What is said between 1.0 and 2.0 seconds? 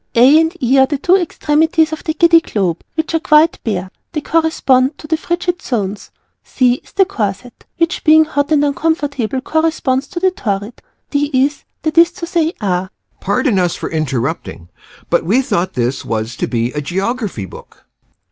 extremities